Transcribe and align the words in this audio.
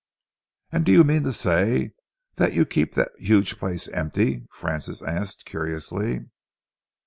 "And 0.71 0.83
do 0.83 0.91
you 0.91 1.03
mean 1.03 1.21
to 1.25 1.31
say 1.31 1.93
that 2.37 2.53
you 2.53 2.65
keep 2.65 2.95
that 2.95 3.11
huge 3.19 3.59
place 3.59 3.87
empty?" 3.89 4.47
Francis 4.51 5.03
asked 5.03 5.45
curiously. 5.45 6.21